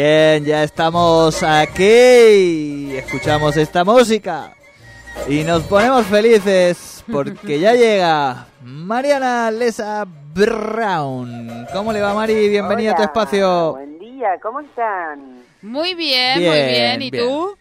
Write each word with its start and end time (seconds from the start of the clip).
Bien, 0.00 0.44
ya 0.44 0.62
estamos 0.62 1.42
aquí. 1.42 2.96
Escuchamos 2.96 3.56
esta 3.56 3.82
música 3.82 4.54
y 5.26 5.42
nos 5.42 5.64
ponemos 5.64 6.06
felices 6.06 7.04
porque 7.10 7.58
ya 7.58 7.74
llega 7.74 8.46
Mariana 8.62 9.50
Lesa 9.50 10.04
Brown. 10.06 11.66
¿Cómo 11.72 11.92
le 11.92 12.00
va, 12.00 12.14
Mari? 12.14 12.48
Bienvenida 12.48 12.92
a 12.92 12.94
tu 12.94 13.02
espacio. 13.02 13.72
Buen 13.72 13.98
día, 13.98 14.38
¿cómo 14.40 14.60
están? 14.60 15.42
Muy 15.62 15.96
bien, 15.96 16.38
Bien, 16.38 16.52
muy 16.52 16.62
bien. 16.62 17.02
¿Y 17.02 17.10
bien. 17.10 17.26
tú? 17.26 17.56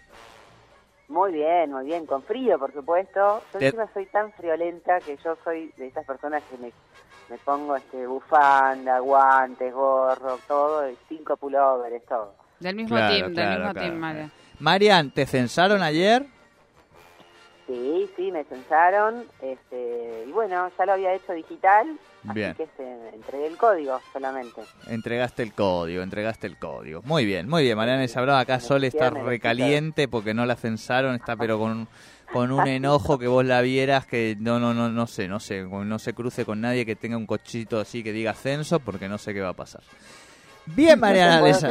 Muy 1.08 1.32
bien, 1.32 1.72
muy 1.72 1.86
bien, 1.86 2.06
con 2.06 2.22
frío, 2.22 2.60
por 2.60 2.72
supuesto. 2.72 3.42
Yo 3.54 3.60
encima 3.60 3.90
soy 3.96 4.06
tan 4.06 4.32
friolenta 4.34 5.00
que 5.00 5.18
yo 5.26 5.36
soy 5.44 5.74
de 5.76 5.88
esas 5.88 6.06
personas 6.06 6.44
que 6.52 6.58
me, 6.60 6.72
me 7.30 7.38
pongo 7.40 7.76
este 7.76 8.08
bufanda, 8.08 9.00
guantes, 9.00 9.74
gorro, 9.74 10.40
todo, 10.48 10.90
y 10.90 10.98
cinco 11.08 11.36
pullovers, 11.38 12.06
todo. 12.06 12.34
Del 12.60 12.76
mismo 12.76 12.96
Claro, 12.96 13.14
team, 13.14 13.34
del 13.34 13.50
mismo 13.50 13.72
claro. 13.72 13.80
team, 13.80 13.96
María. 14.00 14.30
Marian, 14.60 15.12
¿te 15.12 15.26
censaron 15.26 15.84
ayer? 15.84 16.26
Sí, 17.68 18.10
sí, 18.16 18.32
me 18.32 18.46
censaron, 18.46 19.26
este, 19.42 20.24
y 20.26 20.32
bueno, 20.32 20.72
ya 20.78 20.86
lo 20.86 20.94
había 20.94 21.14
hecho 21.14 21.34
digital, 21.34 22.00
Bien. 22.34 22.52
así 22.52 22.58
que 22.58 22.64
este, 22.64 23.16
entregué 23.16 23.48
el 23.48 23.58
código 23.58 24.00
solamente. 24.14 24.62
Entregaste 24.88 25.44
el 25.44 25.54
código, 25.54 26.02
entregaste 26.02 26.48
el 26.48 26.58
código. 26.58 27.02
Muy 27.04 27.26
bien, 27.26 27.48
muy 27.48 27.64
bien. 27.64 27.78
Mariana 27.78 28.06
Brown, 28.06 28.40
acá 28.40 28.60
Sol 28.60 28.84
está 28.84 29.10
recaliente 29.10 30.08
porque 30.08 30.34
no 30.34 30.46
la 30.46 30.56
censaron, 30.56 31.16
está 31.16 31.36
pero 31.36 31.58
con, 31.60 31.88
con 32.32 32.52
un 32.52 32.68
enojo 32.68 33.18
que 33.18 33.28
vos 33.28 33.46
la 33.46 33.62
vieras 33.62 34.06
que 34.06 34.36
no, 34.40 34.60
no, 34.60 34.74
no, 34.74 34.90
no 34.90 35.08
sé, 35.08 35.28
no 35.28 35.40
sé, 35.40 35.64
no 35.64 36.00
se 36.00 36.14
cruce 36.14 36.46
con 36.46 36.62
nadie 36.62 36.86
que 36.86 36.96
tenga 36.96 37.18
un 37.18 37.26
cochito 37.26 37.80
así 37.80 38.04
que 38.04 38.12
diga 38.12 38.34
censo 38.34 38.80
porque 38.80 39.08
no 39.08 39.18
sé 39.18 39.34
qué 39.34 39.42
va 39.42 39.50
a 39.50 39.54
pasar. 39.54 39.82
Bien, 40.76 41.00
Mariana 41.00 41.42
Lesa. 41.42 41.70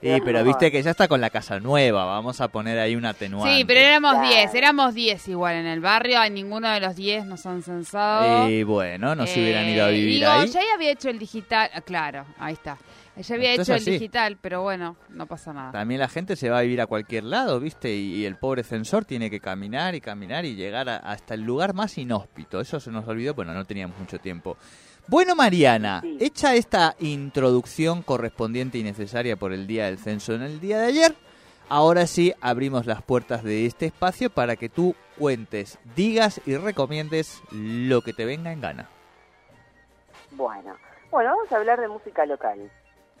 Sí, 0.00 0.20
pero 0.24 0.44
viste 0.44 0.70
que 0.70 0.82
ya 0.82 0.90
está 0.90 1.08
con 1.08 1.20
la 1.20 1.30
casa 1.30 1.58
nueva, 1.58 2.04
vamos 2.04 2.40
a 2.40 2.48
poner 2.48 2.78
ahí 2.78 2.94
una 2.94 3.10
atenuante. 3.10 3.56
Sí, 3.56 3.64
pero 3.64 3.80
éramos 3.80 4.12
Claro. 4.12 4.28
10, 4.28 4.54
éramos 4.54 4.94
10 4.94 5.28
igual 5.28 5.56
en 5.56 5.66
el 5.66 5.80
barrio, 5.80 6.18
a 6.20 6.28
ninguno 6.28 6.70
de 6.70 6.80
los 6.80 6.94
10 6.96 7.24
nos 7.24 7.46
han 7.46 7.62
censado. 7.62 8.48
Y 8.48 8.62
bueno, 8.62 9.14
no 9.14 9.26
se 9.26 9.40
hubieran 9.40 9.66
ido 9.68 9.86
a 9.86 9.90
Eh, 9.90 9.94
vivir 9.94 10.20
digo, 10.20 10.30
ahí. 10.30 10.48
ya 10.48 10.60
había 10.74 10.90
hecho 10.90 11.08
el 11.08 11.18
digital, 11.18 11.70
ah, 11.72 11.80
claro, 11.80 12.26
ahí 12.38 12.52
está. 12.52 12.76
Ya 13.16 13.34
había 13.34 13.52
hecho 13.54 13.72
el 13.72 13.80
así. 13.80 13.92
digital, 13.92 14.36
pero 14.38 14.60
bueno, 14.60 14.96
no 15.08 15.24
pasa 15.24 15.54
nada. 15.54 15.72
También 15.72 16.00
la 16.00 16.08
gente 16.08 16.36
se 16.36 16.50
va 16.50 16.58
a 16.58 16.62
vivir 16.62 16.82
a 16.82 16.86
cualquier 16.86 17.24
lado, 17.24 17.58
¿viste? 17.58 17.94
Y, 17.96 18.16
y 18.16 18.26
el 18.26 18.36
pobre 18.36 18.62
censor 18.62 19.06
tiene 19.06 19.30
que 19.30 19.40
caminar 19.40 19.94
y 19.94 20.02
caminar 20.02 20.44
y 20.44 20.54
llegar 20.54 20.90
a- 20.90 20.96
hasta 20.98 21.32
el 21.32 21.40
lugar 21.40 21.72
más 21.72 21.96
inhóspito. 21.96 22.60
Eso 22.60 22.78
se 22.78 22.90
nos 22.90 23.08
olvidó, 23.08 23.32
bueno, 23.32 23.54
no 23.54 23.64
teníamos 23.64 23.98
mucho 23.98 24.18
tiempo. 24.18 24.58
Bueno, 25.08 25.36
Mariana, 25.36 26.00
Sí. 26.02 26.18
hecha 26.20 26.54
esta 26.54 26.96
introducción 26.98 28.02
correspondiente 28.02 28.78
y 28.78 28.82
necesaria 28.82 29.36
por 29.36 29.52
el 29.52 29.66
día 29.66 29.86
del 29.86 29.98
censo 29.98 30.34
en 30.34 30.42
el 30.42 30.60
día 30.60 30.78
de 30.78 30.86
ayer, 30.86 31.14
ahora 31.68 32.06
sí 32.06 32.34
abrimos 32.40 32.86
las 32.86 33.02
puertas 33.02 33.44
de 33.44 33.66
este 33.66 33.86
espacio 33.86 34.30
para 34.30 34.56
que 34.56 34.68
tú 34.68 34.94
cuentes, 35.16 35.78
digas 35.94 36.40
y 36.44 36.56
recomiendes 36.56 37.40
lo 37.52 38.02
que 38.02 38.12
te 38.12 38.24
venga 38.24 38.52
en 38.52 38.60
gana. 38.60 38.88
Bueno, 40.32 40.74
bueno, 41.10 41.30
vamos 41.30 41.52
a 41.52 41.56
hablar 41.56 41.80
de 41.80 41.88
música 41.88 42.26
local. 42.26 42.68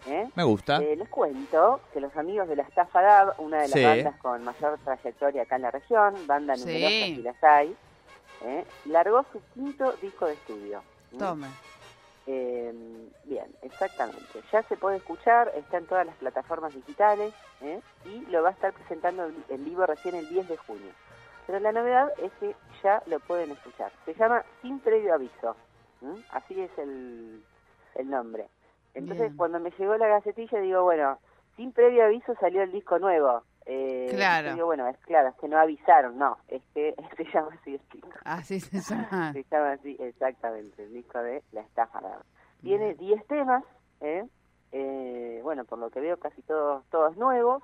¿eh? 0.08 0.28
Me 0.34 0.42
gusta. 0.42 0.78
Eh, 0.82 0.96
les 0.96 1.08
cuento 1.08 1.80
que 1.92 2.00
los 2.00 2.14
amigos 2.16 2.48
de 2.48 2.56
la 2.56 2.62
Estafa 2.64 3.00
Dab, 3.00 3.34
una 3.40 3.58
de 3.62 3.68
las 3.68 3.72
Sí. 3.78 3.82
bandas 3.84 4.16
con 4.20 4.44
mayor 4.44 4.78
trayectoria 4.84 5.42
acá 5.42 5.56
en 5.56 5.62
la 5.62 5.70
región, 5.70 6.14
banda 6.26 6.56
Sí. 6.56 6.66
numerosas 6.66 7.08
y 7.08 7.22
las 7.22 7.44
hay, 7.44 7.76
¿eh? 8.44 8.64
largó 8.86 9.24
su 9.32 9.40
quinto 9.54 9.92
disco 10.02 10.26
de 10.26 10.32
estudio. 10.34 10.82
¿Mm? 11.12 11.18
Tome. 11.18 11.46
Eh, 12.26 12.72
bien, 13.24 13.46
exactamente. 13.62 14.42
Ya 14.52 14.62
se 14.64 14.76
puede 14.76 14.96
escuchar, 14.96 15.52
está 15.54 15.78
en 15.78 15.86
todas 15.86 16.06
las 16.06 16.16
plataformas 16.16 16.74
digitales 16.74 17.32
¿eh? 17.60 17.80
y 18.04 18.26
lo 18.26 18.42
va 18.42 18.48
a 18.48 18.52
estar 18.52 18.72
presentando 18.72 19.30
en 19.48 19.64
vivo 19.64 19.86
recién 19.86 20.16
el 20.16 20.28
10 20.28 20.48
de 20.48 20.56
junio. 20.56 20.92
Pero 21.46 21.60
la 21.60 21.70
novedad 21.70 22.12
es 22.18 22.32
que 22.40 22.56
ya 22.82 23.02
lo 23.06 23.20
pueden 23.20 23.52
escuchar. 23.52 23.92
Se 24.04 24.14
llama 24.14 24.44
Sin 24.62 24.80
Previo 24.80 25.14
Aviso. 25.14 25.56
Así 26.30 26.60
es 26.60 26.70
el, 26.78 27.42
el 27.94 28.10
nombre. 28.10 28.48
Entonces, 28.94 29.26
Bien. 29.26 29.36
cuando 29.36 29.60
me 29.60 29.70
llegó 29.70 29.96
la 29.96 30.08
gacetilla, 30.08 30.60
digo, 30.60 30.82
bueno, 30.82 31.18
sin 31.56 31.72
previo 31.72 32.04
aviso 32.04 32.34
salió 32.40 32.62
el 32.62 32.72
disco 32.72 32.98
nuevo. 32.98 33.42
Eh, 33.66 34.06
Claro. 34.10 34.54
Digo, 34.54 34.66
bueno, 34.66 34.86
es 34.88 34.96
claro, 34.98 35.28
es 35.28 35.34
que 35.36 35.48
no 35.48 35.58
avisaron, 35.58 36.16
no, 36.16 36.38
es 36.48 36.62
que 36.72 36.94
se 37.16 37.24
llama 37.24 37.48
así 37.60 37.74
el 37.74 37.80
disco. 37.92 38.08
Así 38.24 38.60
se 38.60 38.80
llama. 38.94 39.32
Se 39.32 39.44
llama 39.50 39.72
así, 39.72 39.96
exactamente, 39.98 40.84
el 40.84 40.92
disco 40.92 41.18
de 41.20 41.42
La 41.52 41.60
Estafa. 41.62 42.00
Tiene 42.62 42.94
10 42.94 43.26
temas, 43.26 43.62
¿eh? 44.00 44.24
Eh, 44.72 45.40
bueno, 45.42 45.64
por 45.64 45.78
lo 45.78 45.90
que 45.90 46.00
veo 46.00 46.16
casi 46.18 46.42
todos 46.42 46.84
todos 46.90 47.16
nuevos, 47.16 47.62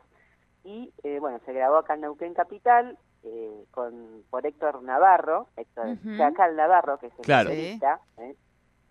y 0.64 0.92
eh, 1.02 1.18
bueno, 1.18 1.40
se 1.44 1.52
grabó 1.52 1.76
acá 1.78 1.94
en 1.94 2.02
Neuquén 2.02 2.34
Capital 2.34 2.96
eh, 3.24 3.64
con 3.72 4.22
por 4.30 4.46
Héctor 4.46 4.82
Navarro, 4.82 5.48
Héctor 5.56 5.88
Ujú. 5.88 6.16
Chacal 6.16 6.56
Navarro, 6.56 6.98
que 6.98 7.06
es 7.08 7.18
el 7.18 7.24
Claro. 7.24 7.50
baterista, 7.50 8.00
¿eh? 8.18 8.34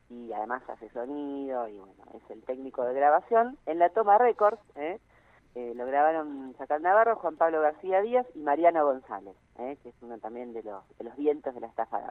y 0.09 0.31
además 0.33 0.61
hace 0.69 0.89
sonido, 0.89 1.67
y 1.69 1.77
bueno, 1.77 1.93
es 2.13 2.29
el 2.31 2.43
técnico 2.43 2.83
de 2.83 2.93
grabación, 2.93 3.57
en 3.65 3.79
la 3.79 3.89
Toma 3.89 4.17
Records, 4.17 4.59
¿eh? 4.75 4.99
Eh, 5.55 5.73
lo 5.75 5.85
grabaron 5.85 6.55
Chacal 6.57 6.81
Navarro, 6.81 7.17
Juan 7.17 7.35
Pablo 7.35 7.61
García 7.61 8.01
Díaz 8.01 8.25
y 8.35 8.39
Mariano 8.39 8.85
González, 8.85 9.35
¿eh? 9.59 9.77
que 9.83 9.89
es 9.89 9.95
uno 10.01 10.17
también 10.19 10.53
de 10.53 10.63
los, 10.63 10.83
de 10.97 11.03
los 11.03 11.15
vientos 11.17 11.53
de 11.53 11.59
la 11.59 11.67
estafa. 11.67 12.01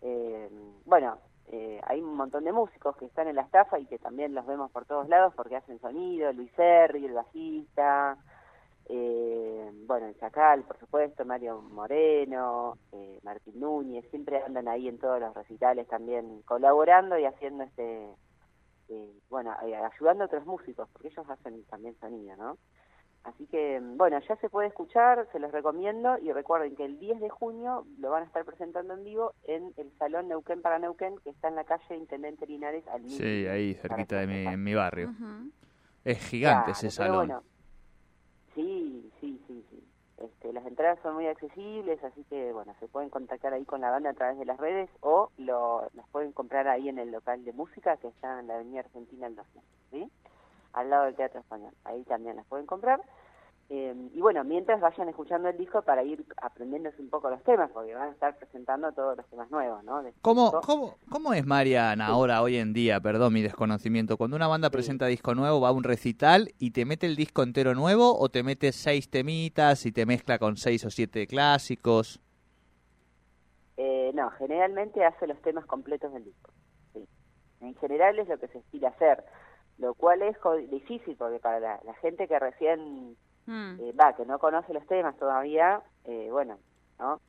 Eh, 0.00 0.48
bueno, 0.84 1.18
eh, 1.48 1.80
hay 1.84 2.00
un 2.00 2.16
montón 2.16 2.44
de 2.44 2.52
músicos 2.52 2.96
que 2.96 3.06
están 3.06 3.28
en 3.28 3.36
la 3.36 3.42
estafa 3.42 3.78
y 3.78 3.86
que 3.86 3.98
también 3.98 4.34
los 4.34 4.46
vemos 4.46 4.70
por 4.70 4.84
todos 4.84 5.08
lados 5.08 5.34
porque 5.34 5.56
hacen 5.56 5.80
sonido, 5.80 6.32
Luis 6.32 6.50
Serri, 6.56 7.04
el 7.04 7.12
bajista, 7.12 8.16
eh, 8.86 9.70
bueno, 9.86 10.06
el 10.06 10.18
Chacal, 10.18 10.62
por 10.62 10.78
supuesto, 10.78 11.24
Mario 11.24 11.60
Moreno, 11.60 12.78
eh, 12.92 13.18
Martín 13.22 13.60
Núñez, 13.60 14.08
siempre 14.10 14.42
andan 14.42 14.68
ahí 14.68 14.88
en 14.88 14.98
todos 14.98 15.20
los 15.20 15.34
recitales 15.34 15.86
también 15.88 16.42
colaborando 16.42 17.18
y 17.18 17.24
haciendo 17.24 17.64
este, 17.64 18.08
eh, 18.88 19.12
bueno, 19.30 19.54
eh, 19.64 19.74
ayudando 19.74 20.24
a 20.24 20.26
otros 20.26 20.46
músicos, 20.46 20.88
porque 20.92 21.08
ellos 21.08 21.28
hacen 21.28 21.64
también 21.64 21.94
sonido, 22.00 22.36
¿no? 22.36 22.58
Así 23.24 23.46
que, 23.46 23.80
bueno, 23.80 24.18
ya 24.28 24.34
se 24.36 24.48
puede 24.50 24.66
escuchar, 24.66 25.28
se 25.30 25.38
los 25.38 25.52
recomiendo 25.52 26.18
y 26.18 26.32
recuerden 26.32 26.74
que 26.74 26.84
el 26.84 26.98
10 26.98 27.20
de 27.20 27.28
junio 27.30 27.86
lo 28.00 28.10
van 28.10 28.24
a 28.24 28.26
estar 28.26 28.44
presentando 28.44 28.94
en 28.94 29.04
vivo 29.04 29.32
en 29.44 29.72
el 29.76 29.92
Salón 29.96 30.26
Neuquén 30.28 30.60
para 30.60 30.80
Neuquén, 30.80 31.14
que 31.22 31.30
está 31.30 31.46
en 31.46 31.54
la 31.54 31.62
calle 31.64 31.96
Intendente 31.96 32.46
Linares 32.48 32.84
al 32.88 33.02
mil. 33.02 33.12
Sí, 33.12 33.46
ahí 33.46 33.74
cerquita 33.74 34.16
de 34.18 34.26
mi, 34.26 34.44
en 34.46 34.64
mi 34.64 34.74
barrio. 34.74 35.14
Es 36.04 36.18
gigante 36.18 36.64
Claro, 36.64 36.72
ese 36.72 36.90
salón. 36.90 37.16
bueno, 37.28 37.42
sí, 38.56 39.08
sí, 39.20 39.40
sí, 39.46 39.64
sí. 39.70 39.84
Este, 40.18 40.52
las 40.52 40.66
entradas 40.82 41.02
son 41.04 41.14
muy 41.14 41.28
accesibles, 41.28 42.02
así 42.02 42.24
que 42.24 42.52
bueno, 42.52 42.74
se 42.80 42.88
pueden 42.88 43.08
contactar 43.08 43.52
ahí 43.52 43.64
con 43.64 43.82
la 43.82 43.90
banda 43.90 44.10
a 44.10 44.14
través 44.14 44.36
de 44.36 44.44
las 44.44 44.58
redes 44.58 44.90
o 45.00 45.30
lo, 45.38 45.88
las 45.94 46.08
pueden 46.08 46.32
comprar 46.32 46.66
ahí 46.66 46.88
en 46.88 46.98
el 46.98 47.12
local 47.12 47.44
de 47.44 47.52
música 47.52 47.96
que 47.98 48.08
está 48.08 48.40
en 48.40 48.48
la 48.48 48.54
Avenida 48.56 48.80
Argentina 48.80 49.28
el 49.28 49.36
200, 49.36 49.70
¿sí? 49.92 50.10
Al 50.72 50.90
lado 50.90 51.04
del 51.04 51.14
Teatro 51.14 51.38
Español. 51.38 51.72
Ahí 51.84 52.02
también 52.02 52.34
las 52.34 52.46
pueden 52.46 52.66
comprar. 52.66 53.00
Eh, 53.74 53.94
y 54.12 54.20
bueno, 54.20 54.44
mientras 54.44 54.82
vayan 54.82 55.08
escuchando 55.08 55.48
el 55.48 55.56
disco 55.56 55.80
para 55.80 56.02
ir 56.02 56.22
aprendiéndose 56.42 57.00
un 57.00 57.08
poco 57.08 57.30
los 57.30 57.42
temas, 57.42 57.70
porque 57.72 57.94
van 57.94 58.10
a 58.10 58.12
estar 58.12 58.36
presentando 58.36 58.92
todos 58.92 59.16
los 59.16 59.26
temas 59.28 59.50
nuevos, 59.50 59.82
¿no? 59.82 60.02
¿Cómo, 60.20 60.42
disco. 60.50 60.60
cómo, 60.60 60.98
¿Cómo 61.08 61.32
es 61.32 61.46
Mariana 61.46 62.08
ahora, 62.08 62.42
hoy 62.42 62.58
en 62.58 62.74
día? 62.74 63.00
Perdón 63.00 63.32
mi 63.32 63.40
desconocimiento. 63.40 64.18
Cuando 64.18 64.36
una 64.36 64.46
banda 64.46 64.68
Sí. 64.68 64.72
presenta 64.72 65.06
disco 65.06 65.34
nuevo, 65.34 65.58
va 65.62 65.68
a 65.70 65.72
un 65.72 65.84
recital 65.84 66.50
y 66.58 66.72
te 66.72 66.84
mete 66.84 67.06
el 67.06 67.16
disco 67.16 67.42
entero 67.42 67.74
nuevo 67.74 68.14
o 68.18 68.28
te 68.28 68.42
mete 68.42 68.72
seis 68.72 69.08
temitas 69.08 69.86
y 69.86 69.92
te 69.92 70.04
mezcla 70.04 70.38
con 70.38 70.58
seis 70.58 70.84
o 70.84 70.90
siete 70.90 71.26
clásicos. 71.26 72.20
Eh, 73.78 74.10
no, 74.14 74.30
generalmente 74.32 75.02
hace 75.02 75.26
los 75.26 75.40
temas 75.40 75.64
completos 75.64 76.12
del 76.12 76.24
disco. 76.24 76.50
sí. 76.92 77.08
En 77.62 77.74
general 77.76 78.18
es 78.18 78.28
lo 78.28 78.38
que 78.38 78.48
se 78.48 78.58
estila 78.58 78.88
hacer, 78.88 79.24
lo 79.78 79.94
cual 79.94 80.20
es 80.20 80.36
difícil 80.70 81.16
porque 81.16 81.38
para 81.38 81.58
la, 81.58 81.80
la 81.84 81.94
gente 81.94 82.28
que 82.28 82.38
recién 82.38 83.16
Mm. 83.46 83.80
eh, 83.80 83.92
va, 83.98 84.14
que 84.14 84.24
no 84.24 84.38
conoce 84.38 84.72
los 84.72 84.86
temas 84.86 85.16
todavía, 85.18 85.80
eh, 86.04 86.28
bueno, 86.30 86.58
¿no? 86.98 87.20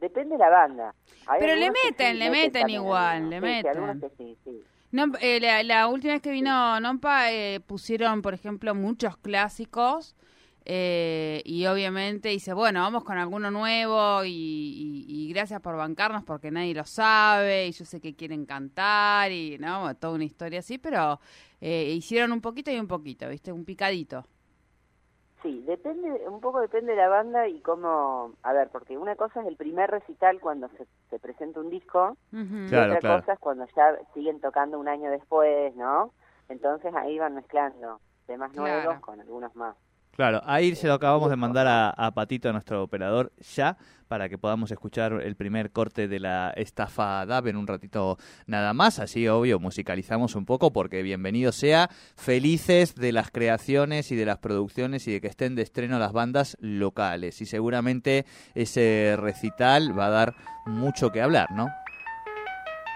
Depende 0.00 0.34
de 0.34 0.38
la 0.38 0.50
banda. 0.50 0.94
Hay 1.26 1.40
Pero 1.40 1.54
le 1.54 1.70
meten, 1.70 2.12
sí, 2.12 2.18
le 2.18 2.30
meten 2.30 2.52
también 2.52 2.82
igual, 2.82 3.30
le 3.30 3.36
Sí, 3.40 3.42
meten. 3.46 3.70
algunos 3.70 3.96
que 4.00 4.10
sí, 4.16 4.38
sí. 4.44 4.64
No, 4.90 5.06
eh, 5.20 5.40
la, 5.40 5.62
la 5.62 5.86
última 5.88 6.12
vez 6.14 6.22
que 6.22 6.30
vino 6.30 6.78
Nompa 6.80 7.32
eh, 7.32 7.60
pusieron, 7.60 8.20
por 8.20 8.34
ejemplo, 8.34 8.74
muchos 8.74 9.16
clásicos 9.16 10.14
eh, 10.64 11.40
y 11.44 11.66
obviamente 11.66 12.28
dice, 12.28 12.52
bueno, 12.52 12.80
vamos 12.80 13.02
con 13.04 13.16
alguno 13.18 13.50
nuevo 13.50 14.22
y, 14.24 14.30
y- 14.30 15.04
y 15.08 15.32
gracias 15.32 15.60
por 15.60 15.76
bancarnos 15.76 16.24
porque 16.24 16.50
nadie 16.50 16.74
lo 16.74 16.84
sabe 16.84 17.66
y 17.68 17.72
yo 17.72 17.84
sé 17.84 18.00
que 18.00 18.14
quieren 18.14 18.44
cantar 18.44 19.32
y 19.32 19.56
no, 19.58 19.94
toda 19.96 20.14
una 20.14 20.24
historia 20.24 20.58
así, 20.60 20.78
pero 20.78 21.20
eh, 21.60 21.92
hicieron 21.96 22.32
un 22.32 22.40
poquito 22.40 22.70
y 22.70 22.78
un 22.78 22.86
poquito, 22.88 23.28
¿viste? 23.28 23.50
Un 23.52 23.64
picadito. 23.64 24.26
Sí, 25.42 25.62
depende, 25.66 26.08
un 26.28 26.40
poco 26.40 26.60
depende 26.60 26.92
de 26.92 26.98
la 26.98 27.08
banda 27.08 27.48
y 27.48 27.60
cómo, 27.62 28.32
a 28.42 28.52
ver, 28.52 28.68
porque 28.70 28.96
una 28.96 29.16
cosa 29.16 29.40
es 29.40 29.46
el 29.48 29.56
primer 29.56 29.90
recital 29.90 30.40
cuando 30.40 30.68
se, 30.68 30.86
se 31.10 31.18
presenta 31.18 31.58
un 31.60 31.68
disco 31.70 32.16
y 32.32 32.68
Claro, 32.68 32.92
otra 32.92 33.00
claro. 33.00 33.20
cosa 33.22 33.32
es 33.34 33.38
cuando 33.40 33.66
ya 33.74 33.98
siguen 34.14 34.40
tocando 34.40 34.78
un 34.78 34.88
año 34.88 35.10
después, 35.10 35.74
¿no? 35.74 36.12
Entonces 36.48 36.94
ahí 36.94 37.18
van 37.18 37.34
mezclando 37.34 38.00
temas 38.26 38.52
Claro. 38.52 38.82
nuevos 38.82 39.00
con 39.00 39.20
algunos 39.20 39.54
más. 39.56 39.76
Claro, 40.14 40.42
ahí 40.44 40.74
se 40.74 40.88
lo 40.88 40.94
acabamos 40.94 41.30
de 41.30 41.36
mandar 41.36 41.66
a, 41.66 41.88
a 41.88 42.10
Patito, 42.10 42.52
nuestro 42.52 42.82
operador, 42.82 43.32
ya, 43.54 43.78
para 44.08 44.28
que 44.28 44.36
podamos 44.36 44.70
escuchar 44.70 45.14
el 45.22 45.36
primer 45.36 45.70
corte 45.70 46.06
de 46.06 46.20
la 46.20 46.50
estafa 46.54 47.24
DAB 47.24 47.48
en 47.48 47.56
un 47.56 47.66
ratito 47.66 48.18
nada 48.44 48.74
más. 48.74 48.98
Así, 48.98 49.26
obvio, 49.26 49.58
musicalizamos 49.58 50.34
un 50.34 50.44
poco 50.44 50.70
porque 50.70 51.02
bienvenido 51.02 51.50
sea. 51.50 51.88
Felices 52.14 52.94
de 52.94 53.10
las 53.12 53.30
creaciones 53.30 54.12
y 54.12 54.16
de 54.16 54.26
las 54.26 54.36
producciones 54.36 55.08
y 55.08 55.12
de 55.12 55.22
que 55.22 55.28
estén 55.28 55.54
de 55.54 55.62
estreno 55.62 55.98
las 55.98 56.12
bandas 56.12 56.58
locales. 56.60 57.40
Y 57.40 57.46
seguramente 57.46 58.26
ese 58.54 59.14
recital 59.18 59.98
va 59.98 60.08
a 60.08 60.10
dar 60.10 60.34
mucho 60.66 61.10
que 61.10 61.22
hablar, 61.22 61.50
¿no? 61.52 61.68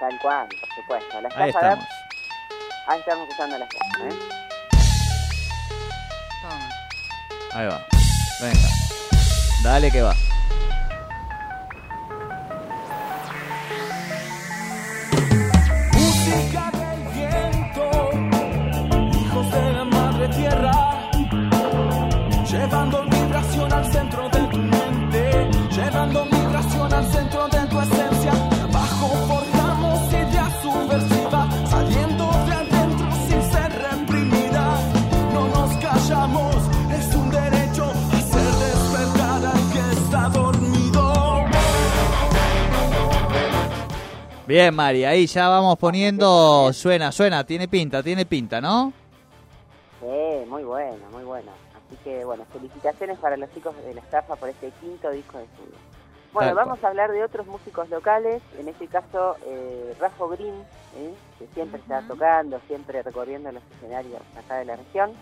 Tal 0.00 0.18
cual, 0.20 0.48
por 0.48 0.68
supuesto. 0.82 1.20
La 1.22 1.28
Ahí 1.34 1.48
estafa 1.48 1.72
estamos. 1.72 1.86
DAP, 1.86 2.88
ahí 2.88 3.00
estamos 3.00 3.28
escuchando 3.28 3.58
la 3.58 3.64
estafa, 3.64 4.08
¿eh? 4.08 4.45
Ahí 7.56 7.66
va. 7.68 7.80
Venga. 8.38 8.68
Dale 9.64 9.90
que 9.90 10.02
va. 10.02 10.14
Música 15.94 16.70
del 16.80 17.00
viento, 17.14 17.84
hijos 19.18 19.50
de 19.52 19.72
la 19.72 19.84
madre 19.84 20.28
tierra, 20.28 20.72
llevando 22.50 23.05
Bien, 44.46 44.72
Mari, 44.74 45.04
ahí 45.04 45.26
ya 45.26 45.48
vamos 45.48 45.76
poniendo. 45.76 46.72
Suena, 46.72 47.10
suena, 47.10 47.44
tiene 47.44 47.66
pinta, 47.66 48.02
tiene 48.02 48.24
pinta, 48.24 48.60
¿no? 48.60 48.92
Sí, 50.00 50.48
muy 50.48 50.62
bueno, 50.62 51.04
muy 51.10 51.24
bueno. 51.24 51.50
Así 51.74 51.96
que, 52.04 52.24
bueno, 52.24 52.44
felicitaciones 52.52 53.18
para 53.18 53.36
los 53.36 53.52
chicos 53.52 53.74
de 53.84 53.94
la 53.94 54.00
estafa 54.00 54.36
por 54.36 54.48
este 54.48 54.70
quinto 54.80 55.10
disco 55.10 55.38
de 55.38 55.44
estudio. 55.44 55.74
Bueno, 56.32 56.48
Tal 56.50 56.54
cual. 56.54 56.66
vamos 56.66 56.84
a 56.84 56.88
hablar 56.88 57.10
de 57.10 57.24
otros 57.24 57.46
músicos 57.46 57.88
locales, 57.88 58.42
en 58.58 58.68
este 58.68 58.86
caso 58.86 59.36
eh, 59.46 59.94
Rafa 59.98 60.26
Green, 60.28 60.54
¿eh? 60.96 61.14
que 61.38 61.46
siempre 61.54 61.80
está 61.80 62.02
tocando, 62.06 62.60
siempre 62.68 63.02
recorriendo 63.02 63.50
los 63.50 63.62
escenarios 63.76 64.20
acá 64.38 64.58
de 64.58 64.66
la 64.66 64.76
región. 64.76 65.12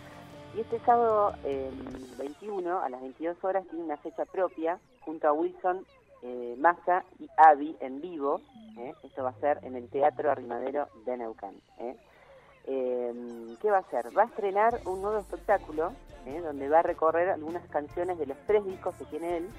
Y 0.57 0.61
este 0.61 0.79
sábado 0.81 1.33
eh, 1.45 1.71
21, 2.19 2.81
a 2.81 2.89
las 2.91 3.01
22 3.01 3.37
horas, 3.43 3.65
tiene 3.71 3.85
una 3.85 3.97
fecha 3.97 4.25
propia 4.27 4.79
junto 5.01 5.29
a 5.29 5.33
Wilson, 5.33 5.85
eh, 6.25 6.57
Massa 6.59 7.05
y 7.19 7.29
Avi 7.37 7.77
en 7.81 8.01
vivo. 8.01 8.41
¿eh? 8.79 8.95
Esto 9.03 9.23
va 9.23 9.31
a 9.31 9.41
ser 9.41 9.61
en 9.63 9.77
el 9.77 9.89
Teatro 9.89 10.31
Arrimadero 10.31 10.89
de 11.05 11.17
Neuquén. 11.17 11.61
¿eh? 11.79 11.97
Eh, 12.67 13.57
¿Qué 13.61 13.71
va 13.71 13.79
a 13.79 13.81
hacer? 13.81 14.17
Va 14.17 14.23
a 14.23 14.27
estrenar 14.27 14.81
un 14.87 15.03
nuevo 15.03 15.19
espectáculo 15.19 15.93
¿eh? 16.27 16.41
donde 16.41 16.69
va 16.69 16.81
a 16.81 16.83
recorrer 16.83 17.29
algunas 17.29 17.65
canciones 17.69 18.19
de 18.19 18.27
los 18.27 18.39
tres 18.47 18.65
discos 18.65 18.97
que 18.97 19.05
tiene 19.05 19.37
él, 19.37 19.51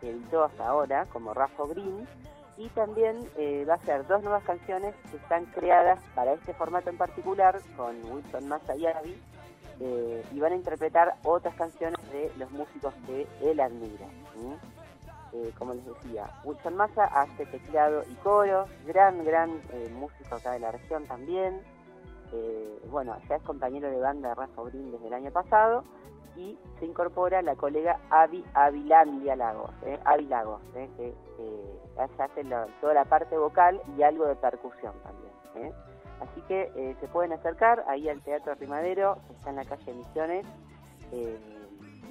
que 0.00 0.10
editó 0.10 0.44
hasta 0.44 0.68
ahora, 0.68 1.06
como 1.12 1.32
Rafa 1.34 1.64
Green, 1.68 2.06
y 2.56 2.68
también 2.70 3.16
va 3.68 3.74
a 3.74 3.76
hacer 3.76 4.04
dos 4.08 4.20
nuevas 4.24 4.42
canciones 4.42 4.92
que 5.12 5.16
están 5.16 5.44
creadas 5.46 6.00
para 6.16 6.32
este 6.32 6.52
formato 6.54 6.90
en 6.90 6.98
particular, 6.98 7.60
con 7.76 7.94
Wilson 8.10 8.48
Massa 8.48 8.74
y 8.74 8.84
eh, 9.80 10.24
y 10.32 10.40
van 10.40 10.52
a 10.52 10.56
interpretar 10.56 11.14
otras 11.22 11.54
canciones 11.54 11.96
de 12.10 12.32
los 12.36 12.50
músicos 12.50 12.92
que 13.06 13.28
él 13.42 13.60
admira. 13.60 14.06
Eh, 15.32 15.52
como 15.58 15.74
les 15.74 15.84
decía, 15.84 16.30
Wilson 16.44 16.76
Massa 16.76 17.04
hace 17.04 17.44
teclado 17.46 18.02
y 18.10 18.14
coro, 18.16 18.66
gran, 18.86 19.24
gran 19.24 19.50
eh, 19.72 19.90
músico 19.92 20.36
acá 20.36 20.52
de 20.52 20.60
la 20.60 20.72
región 20.72 21.06
también. 21.06 21.60
Eh, 22.32 22.80
bueno, 22.90 23.16
ya 23.28 23.36
es 23.36 23.42
compañero 23.42 23.90
de 23.90 23.98
banda 23.98 24.30
de 24.30 24.34
Rafa 24.34 24.62
Green 24.64 24.90
desde 24.90 25.06
el 25.06 25.14
año 25.14 25.30
pasado 25.30 25.84
y 26.36 26.58
se 26.78 26.86
incorpora 26.86 27.42
la 27.42 27.56
colega 27.56 27.98
Avi 28.10 28.44
Avilandia 28.54 29.36
Lagos, 29.36 29.70
eh, 29.82 29.98
Avi 30.04 30.26
Lagos, 30.26 30.60
que 30.72 31.14
hace 31.98 32.44
toda 32.80 32.94
la 32.94 33.04
parte 33.04 33.36
vocal 33.36 33.80
y 33.96 34.02
algo 34.02 34.26
de 34.26 34.36
percusión 34.36 34.94
también. 35.02 35.72
Así 36.20 36.40
que 36.42 36.96
se 37.00 37.08
pueden 37.08 37.32
acercar 37.32 37.84
ahí 37.88 38.08
al 38.08 38.20
Teatro 38.22 38.54
Rimadero, 38.54 39.18
que 39.26 39.34
está 39.34 39.50
en 39.50 39.56
la 39.56 39.64
calle 39.64 39.94
Misiones, 39.94 40.46
eh, 41.12 41.38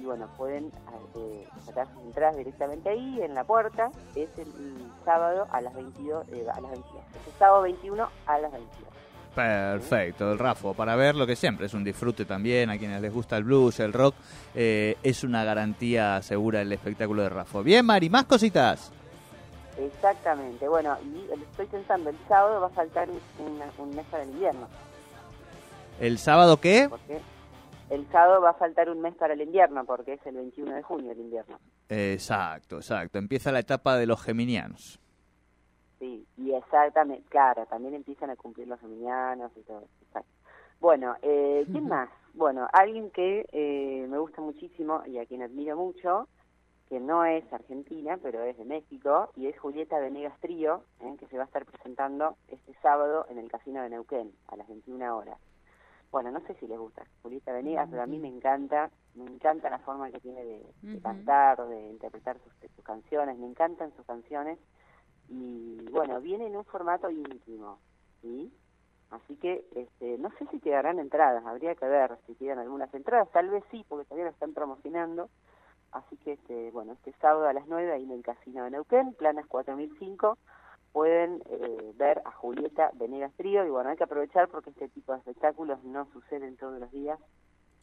y 0.00 0.04
bueno, 0.04 0.28
pueden 0.36 0.72
eh, 1.16 1.46
sacar 1.64 1.86
sus 1.92 2.02
entradas 2.04 2.36
directamente 2.36 2.88
ahí, 2.90 3.20
en 3.22 3.34
la 3.34 3.44
puerta, 3.44 3.90
es 4.14 4.28
el, 4.38 4.46
sábado 5.04 5.46
a 5.50 5.60
las 5.60 5.74
22, 5.74 6.26
eh, 6.28 6.46
a 6.52 6.60
las 6.60 6.70
22, 6.70 7.02
es 7.20 7.26
el 7.26 7.32
sábado 7.38 7.62
21 7.62 8.08
a 8.26 8.38
las 8.38 8.52
22. 8.52 8.88
Perfecto, 9.34 10.32
el 10.32 10.38
Rafo, 10.38 10.74
para 10.74 10.96
ver 10.96 11.14
lo 11.14 11.26
que 11.26 11.36
siempre 11.36 11.66
es 11.66 11.74
un 11.74 11.84
disfrute 11.84 12.24
también, 12.24 12.70
a 12.70 12.78
quienes 12.78 13.00
les 13.00 13.12
gusta 13.12 13.36
el 13.36 13.44
blues, 13.44 13.78
el 13.80 13.92
rock, 13.92 14.14
eh, 14.54 14.96
es 15.02 15.22
una 15.22 15.44
garantía 15.44 16.20
segura 16.22 16.60
el 16.60 16.72
espectáculo 16.72 17.22
de 17.22 17.28
Rafo. 17.28 17.62
Bien, 17.62 17.86
Mari, 17.86 18.10
más 18.10 18.24
cositas. 18.24 18.90
Exactamente, 19.78 20.66
bueno, 20.68 20.96
y 21.04 21.30
estoy 21.42 21.66
pensando, 21.66 22.10
el 22.10 22.16
sábado 22.26 22.60
va 22.60 22.66
a 22.66 22.70
faltar 22.70 23.08
un, 23.08 23.20
una- 23.46 23.70
un 23.78 23.94
mes 23.94 24.04
para 24.10 24.24
el 24.24 24.30
invierno, 24.30 24.66
¿El 26.00 26.18
sábado 26.18 26.58
qué? 26.60 26.86
porque 26.88 27.20
el 27.90 28.06
sábado 28.10 28.40
va 28.40 28.50
a 28.50 28.54
faltar 28.54 28.90
un 28.90 29.00
mes 29.00 29.14
para 29.14 29.34
el 29.34 29.40
invierno, 29.40 29.84
porque 29.84 30.14
es 30.14 30.26
el 30.26 30.36
21 30.36 30.74
de 30.74 30.82
junio 30.82 31.12
el 31.12 31.20
invierno. 31.20 31.58
Exacto, 31.88 32.76
exacto. 32.76 33.18
Empieza 33.18 33.52
la 33.52 33.60
etapa 33.60 33.96
de 33.96 34.06
los 34.06 34.22
geminianos. 34.22 35.00
Sí, 35.98 36.26
y 36.36 36.52
exactamente, 36.52 37.28
claro, 37.28 37.66
también 37.66 37.94
empiezan 37.94 38.30
a 38.30 38.36
cumplir 38.36 38.68
los 38.68 38.78
geminianos 38.80 39.50
y 39.56 39.62
todo. 39.62 39.84
exacto. 40.02 40.30
Bueno, 40.80 41.16
eh, 41.22 41.66
¿quién 41.72 41.88
más? 41.88 42.08
Bueno, 42.34 42.68
alguien 42.72 43.10
que 43.10 43.46
eh, 43.50 44.06
me 44.08 44.18
gusta 44.18 44.40
muchísimo 44.40 45.02
y 45.06 45.18
a 45.18 45.26
quien 45.26 45.42
admiro 45.42 45.76
mucho, 45.76 46.28
que 46.88 47.00
no 47.00 47.24
es 47.24 47.44
argentina, 47.52 48.16
pero 48.22 48.44
es 48.44 48.56
de 48.56 48.64
México, 48.64 49.30
y 49.34 49.46
es 49.46 49.58
Julieta 49.58 49.98
Venegas 49.98 50.38
Trío, 50.40 50.84
eh, 51.00 51.16
que 51.18 51.26
se 51.26 51.36
va 51.36 51.42
a 51.42 51.46
estar 51.46 51.64
presentando 51.64 52.36
este 52.46 52.74
sábado 52.80 53.26
en 53.28 53.38
el 53.38 53.50
Casino 53.50 53.82
de 53.82 53.90
Neuquén, 53.90 54.32
a 54.46 54.56
las 54.56 54.68
21 54.68 55.16
horas. 55.16 55.38
Bueno, 56.10 56.30
no 56.30 56.40
sé 56.40 56.54
si 56.54 56.66
les 56.66 56.78
gusta 56.78 57.04
Julieta 57.22 57.52
Venegas, 57.52 57.88
pero 57.90 58.02
a 58.02 58.06
mí 58.06 58.18
me 58.18 58.28
encanta, 58.28 58.90
me 59.14 59.24
encanta 59.24 59.68
la 59.68 59.78
forma 59.80 60.10
que 60.10 60.20
tiene 60.20 60.44
de, 60.44 61.00
cantar, 61.02 61.66
de 61.68 61.90
interpretar 61.90 62.38
sus, 62.38 62.70
sus 62.74 62.84
canciones, 62.84 63.38
me 63.38 63.46
encantan 63.46 63.94
sus 63.94 64.06
canciones 64.06 64.58
y 65.28 65.86
bueno, 65.90 66.20
viene 66.20 66.46
en 66.46 66.56
un 66.56 66.64
formato 66.64 67.10
íntimo, 67.10 67.78
¿sí? 68.22 68.50
Así 69.10 69.36
que 69.36 69.64
este, 69.74 70.18
no 70.18 70.30
sé 70.38 70.46
si 70.50 70.60
quedarán 70.60 70.98
entradas, 70.98 71.44
habría 71.46 71.74
que 71.74 71.86
ver 71.86 72.18
si 72.26 72.34
quedan 72.34 72.58
algunas 72.58 72.92
entradas, 72.92 73.30
tal 73.30 73.48
vez 73.48 73.64
sí, 73.70 73.84
porque 73.88 74.04
todavía 74.04 74.26
lo 74.26 74.30
están 74.30 74.52
promocionando. 74.52 75.30
Así 75.92 76.16
que 76.18 76.32
este, 76.32 76.70
bueno, 76.70 76.92
este 76.92 77.12
sábado 77.20 77.48
a 77.48 77.54
las 77.54 77.66
9 77.66 77.90
ahí 77.92 78.04
en 78.04 78.10
el 78.10 78.22
Casino 78.22 78.64
de 78.64 78.70
Neuquén, 78.70 79.14
Planas 79.14 79.46
4005, 79.46 80.36
pueden 80.92 81.42
eh, 81.50 81.92
ver 81.96 82.22
a 82.24 82.32
Julieta 82.32 82.90
Venegas 82.94 83.32
Trío 83.36 83.64
y 83.66 83.70
bueno, 83.70 83.90
hay 83.90 83.96
que 83.96 84.04
aprovechar 84.04 84.48
porque 84.48 84.70
este 84.70 84.88
tipo 84.88 85.12
de 85.12 85.18
espectáculos 85.18 85.82
no 85.84 86.06
suceden 86.12 86.56
todos 86.56 86.80
los 86.80 86.90
días, 86.90 87.18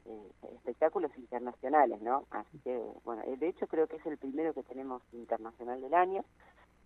eh, 0.06 0.32
espectáculos 0.56 1.12
internacionales, 1.18 2.02
¿no? 2.02 2.26
Así 2.32 2.60
que 2.64 2.80
bueno, 3.04 3.22
eh, 3.28 3.38
de 3.38 3.48
hecho 3.50 3.68
creo 3.68 3.88
que 3.88 3.96
es 3.98 4.06
el 4.06 4.18
primero 4.18 4.54
que 4.54 4.64
tenemos 4.64 5.02
internacional 5.14 5.82
del 5.82 5.94
año 5.94 6.24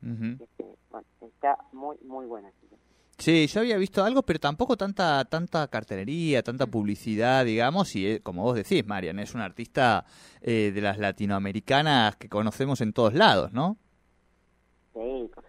este, 0.02 0.66
bueno, 0.92 1.06
está 1.22 1.58
muy, 1.74 1.98
muy 2.06 2.26
que- 2.28 2.78
Sí, 3.18 3.48
yo 3.48 3.60
había 3.60 3.76
visto 3.78 4.02
algo, 4.02 4.22
pero 4.22 4.40
tampoco 4.40 4.78
tanta 4.78 5.26
tanta 5.26 5.68
cartelería, 5.68 6.42
tanta 6.42 6.68
publicidad, 6.68 7.44
digamos, 7.44 7.94
y 7.98 8.08
eh, 8.08 8.20
como 8.22 8.44
vos 8.44 8.56
decís, 8.56 8.86
Marian, 8.88 9.20
es 9.20 9.36
una 9.36 9.44
artista 9.44 10.06
eh, 10.42 10.72
de 10.74 10.80
las 10.82 10.98
latinoamericanas 10.98 12.16
que 12.16 12.30
conocemos 12.30 12.80
en 12.80 12.94
todos 12.94 13.14
lados, 13.14 13.52
¿no? 13.52 13.76
Sí, 14.94 15.30
por. 15.36 15.49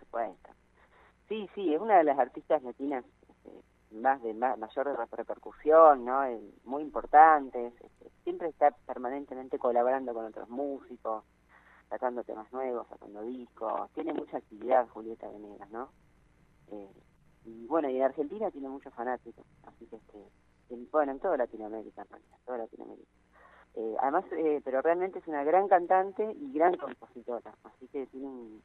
Sí, 1.30 1.49
sí, 1.54 1.72
es 1.72 1.80
una 1.80 1.96
de 1.99 2.04
las 2.04 2.18
artistas 2.18 2.60
latinas 2.64 3.04
este, 3.28 3.50
más 3.92 4.20
de 4.22 4.34
ma- 4.34 4.56
mayor 4.56 4.87
re- 4.87 5.06
repercusión, 5.12 6.04
¿no? 6.04 6.22
Muy 6.64 6.82
importantes. 6.82 7.72
este, 7.80 8.10
siempre 8.25 8.49
está 8.49 8.72
permanentemente 8.84 9.58
colaborando 9.58 10.12
con 10.12 10.25
otros 10.26 10.49
músicos, 10.49 11.25
sacando 11.88 12.25
temas 12.25 12.52
nuevos, 12.52 12.87
sacando 12.88 13.22
discos. 13.22 13.90
Tiene 13.92 14.12
mucha 14.12 14.38
actividad 14.38 14.88
Julieta 14.88 15.28
Venegas, 15.30 15.70
¿no? 15.70 15.90
Eh, 16.72 16.90
y 17.44 17.66
bueno, 17.68 17.88
y 17.88 17.96
en 17.96 18.02
Argentina 18.02 18.50
tiene 18.50 18.68
muchos 18.68 18.92
fanáticos, 18.92 19.46
así 19.62 19.87
que, 19.87 19.96
este, 19.96 20.18
en- 20.70 20.90
bueno, 20.90 21.12
en 21.12 21.20
toda 21.20 21.37
Latinoamérica, 21.37 22.02
en 22.12 22.44
toda 22.44 22.58
Latinoamérica. 22.58 23.08
Eh, 23.76 23.96
además, 24.00 24.25
eh, 24.32 24.60
pero 24.64 24.82
realmente 24.82 25.20
es 25.20 25.28
una 25.28 25.44
gran 25.44 25.68
cantante 25.68 26.25
y 26.40 26.52
gran 26.52 26.76
compositora, 26.76 27.54
así 27.62 27.87
que 27.88 28.06
tiene 28.08 28.26
un, 28.26 28.62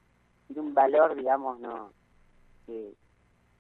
tiene 0.47 0.61
un 0.63 0.73
valor, 0.73 1.13
digamos, 1.15 1.59
no 1.59 1.93
que, 2.65 2.93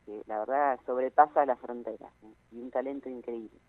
que 0.05 0.21
la 0.27 0.39
verdad 0.39 0.79
sobrepasa 0.85 1.45
las 1.45 1.59
fronteras 1.59 2.11
¿eh? 2.23 2.33
y 2.51 2.61
un 2.61 2.71
talento 2.71 3.09
increíble. 3.09 3.59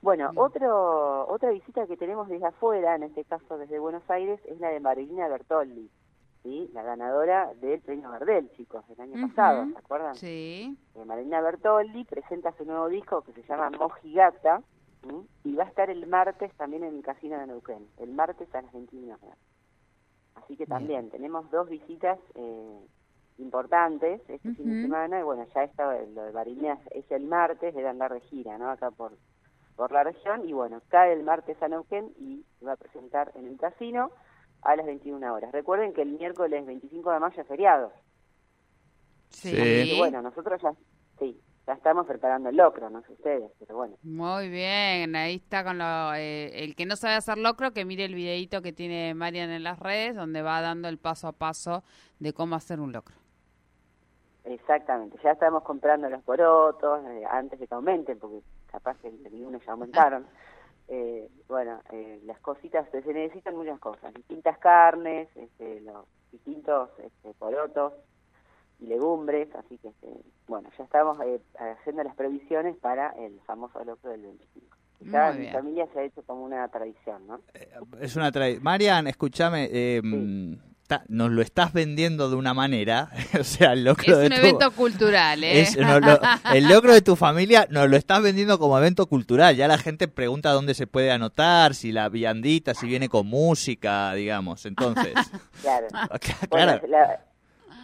Bueno, 0.00 0.30
otro, 0.36 1.26
otra 1.28 1.50
visita 1.50 1.86
que 1.86 1.96
tenemos 1.96 2.28
desde 2.28 2.46
afuera, 2.46 2.94
en 2.94 3.02
este 3.02 3.24
caso 3.24 3.58
desde 3.58 3.80
Buenos 3.80 4.08
Aires, 4.08 4.40
es 4.46 4.60
la 4.60 4.68
de 4.68 4.78
Marilina 4.78 5.26
Bertoldi, 5.26 5.90
¿sí? 6.42 6.70
la 6.72 6.82
ganadora 6.82 7.52
del 7.54 7.80
premio 7.80 8.10
Gardel, 8.10 8.50
chicos, 8.52 8.86
del 8.88 9.00
año 9.00 9.28
pasado, 9.28 9.66
¿se 9.72 9.78
acuerdan? 9.78 10.14
Sí. 10.14 10.78
Eh, 10.94 11.04
Marina 11.04 11.40
Bertoldi 11.40 12.04
presenta 12.04 12.52
su 12.52 12.64
nuevo 12.64 12.88
disco 12.88 13.22
que 13.22 13.32
se 13.32 13.42
llama 13.42 13.70
Mojigata 13.70 14.62
¿m? 15.02 15.24
y 15.42 15.54
va 15.56 15.64
a 15.64 15.68
estar 15.68 15.90
el 15.90 16.06
martes 16.06 16.54
también 16.56 16.84
en 16.84 16.94
el 16.94 17.02
Casino 17.02 17.38
de 17.38 17.48
Neuquén, 17.48 17.88
el 17.98 18.12
martes 18.12 18.54
a 18.54 18.62
las 18.62 18.72
21 18.72 19.14
horas. 19.14 19.38
Así 20.36 20.56
que 20.56 20.66
también 20.66 21.10
tenemos 21.10 21.50
dos 21.50 21.68
visitas 21.68 22.18
eh, 22.36 22.86
importantes 23.38 24.20
este 24.28 24.54
fin 24.54 24.68
de 24.68 24.82
semana 24.82 25.20
y 25.20 25.22
bueno, 25.22 25.46
ya 25.54 25.64
está, 25.64 25.96
lo 26.14 26.22
de 26.24 26.32
Marina 26.32 26.78
es 26.90 27.10
el 27.10 27.24
martes, 27.24 27.74
debe 27.74 27.88
andar 27.88 28.12
de 28.12 28.20
gira, 28.20 28.58
¿no? 28.58 28.70
Acá 28.70 28.90
por, 28.90 29.12
por 29.76 29.92
la 29.92 30.04
región 30.04 30.48
y 30.48 30.52
bueno, 30.52 30.82
cae 30.88 31.12
el 31.12 31.22
martes 31.22 31.60
a 31.62 31.68
Neuquén 31.68 32.12
y 32.18 32.44
se 32.58 32.66
va 32.66 32.72
a 32.72 32.76
presentar 32.76 33.32
en 33.34 33.46
el 33.46 33.56
casino 33.58 34.10
a 34.62 34.76
las 34.76 34.86
21 34.86 35.32
horas. 35.32 35.52
Recuerden 35.52 35.92
que 35.92 36.02
el 36.02 36.10
miércoles 36.10 36.66
25 36.66 37.12
de 37.12 37.20
mayo 37.20 37.40
es 37.40 37.48
feriado. 37.48 37.92
Sí. 39.30 39.52
Que 39.52 39.94
bueno, 39.98 40.22
nosotros 40.22 40.60
ya, 40.60 40.72
sí, 41.18 41.40
ya 41.66 41.74
estamos 41.74 42.06
preparando 42.06 42.48
el 42.48 42.56
locro, 42.56 42.88
no 42.88 43.02
sé 43.02 43.12
ustedes, 43.12 43.52
pero 43.58 43.76
bueno. 43.76 43.96
Muy 44.02 44.48
bien, 44.48 45.14
ahí 45.14 45.36
está 45.36 45.62
con 45.62 45.78
lo, 45.78 46.14
eh, 46.14 46.64
el 46.64 46.74
que 46.74 46.86
no 46.86 46.96
sabe 46.96 47.14
hacer 47.14 47.36
locro, 47.36 47.72
que 47.72 47.84
mire 47.84 48.06
el 48.06 48.14
videito 48.14 48.62
que 48.62 48.72
tiene 48.72 49.14
Marian 49.14 49.50
en 49.50 49.62
las 49.62 49.78
redes, 49.78 50.16
donde 50.16 50.40
va 50.42 50.62
dando 50.62 50.88
el 50.88 50.98
paso 50.98 51.28
a 51.28 51.32
paso 51.32 51.84
de 52.18 52.32
cómo 52.32 52.56
hacer 52.56 52.80
un 52.80 52.92
locro. 52.92 53.17
Exactamente, 54.48 55.18
ya 55.22 55.32
estamos 55.32 55.62
comprando 55.62 56.08
los 56.08 56.22
porotos 56.22 57.04
eh, 57.06 57.22
antes 57.30 57.60
de 57.60 57.66
que 57.66 57.74
aumenten, 57.74 58.18
porque 58.18 58.40
capaz 58.70 58.96
que 58.98 59.08
el 59.08 59.18
21 59.18 59.58
ya 59.64 59.72
aumentaron. 59.72 60.26
Eh, 60.90 61.28
bueno, 61.48 61.82
eh, 61.92 62.18
las 62.24 62.40
cositas, 62.40 62.88
se 62.90 63.02
necesitan 63.12 63.54
muchas 63.54 63.78
cosas, 63.78 64.14
distintas 64.14 64.56
carnes, 64.56 65.28
este, 65.36 65.82
los 65.82 66.06
distintos 66.32 66.88
este, 67.04 67.34
porotos 67.34 67.92
y 68.80 68.86
legumbres, 68.86 69.54
así 69.54 69.76
que 69.76 69.88
este, 69.88 70.08
bueno, 70.46 70.70
ya 70.78 70.84
estamos 70.84 71.18
eh, 71.26 71.42
haciendo 71.78 72.04
las 72.04 72.16
previsiones 72.16 72.74
para 72.78 73.10
el 73.18 73.38
famoso 73.42 73.84
locro 73.84 74.10
del 74.12 74.22
25. 74.22 74.76
Ya 75.00 75.30
en 75.30 75.40
mi 75.40 75.50
familia 75.50 75.86
se 75.92 76.00
ha 76.00 76.04
hecho 76.04 76.22
como 76.22 76.42
una 76.44 76.66
tradición, 76.68 77.26
¿no? 77.26 77.40
Es 78.00 78.16
una 78.16 78.32
tradición. 78.32 78.64
Marian, 78.64 79.06
escúchame, 79.08 79.68
eh, 79.70 80.00
nos 81.08 81.30
lo 81.30 81.42
estás 81.42 81.72
vendiendo 81.72 82.30
de 82.30 82.36
una 82.36 82.54
manera, 82.54 83.10
o 83.40 83.44
sea, 83.44 83.72
el 83.74 83.84
locro 83.84 84.12
Es 84.12 84.18
de 84.18 84.26
un 84.26 84.32
tu- 84.32 84.38
evento 84.38 84.70
cultural, 84.72 85.44
¿eh? 85.44 85.60
es- 85.60 85.76
no, 85.76 86.00
lo- 86.00 86.20
el 86.52 86.64
locro 86.68 86.92
de 86.92 87.02
tu 87.02 87.14
familia 87.16 87.66
nos 87.70 87.88
lo 87.88 87.96
estás 87.96 88.22
vendiendo 88.22 88.58
como 88.58 88.78
evento 88.78 89.06
cultural. 89.06 89.54
Ya 89.56 89.68
la 89.68 89.78
gente 89.78 90.08
pregunta 90.08 90.50
dónde 90.52 90.74
se 90.74 90.86
puede 90.86 91.10
anotar, 91.10 91.74
si 91.74 91.92
la 91.92 92.08
viandita, 92.08 92.74
si 92.74 92.86
viene 92.86 93.08
con 93.08 93.26
música, 93.26 94.12
digamos. 94.14 94.64
Entonces, 94.66 95.12
Claro. 95.62 95.86
claro, 95.90 96.18
Bueno, 96.50 96.80
la, 96.88 97.20